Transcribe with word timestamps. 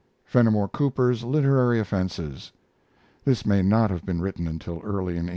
FENIMORE 0.25 0.67
COOPER'S 0.69 1.23
LITERARY 1.23 1.79
OFFENSES 1.79 2.51
[This 3.23 3.45
may 3.45 3.61
not 3.61 3.91
have 3.91 4.03
been 4.03 4.19
written 4.19 4.47
until 4.47 4.77
early 4.77 5.13
in 5.13 5.27
1894. 5.27 5.29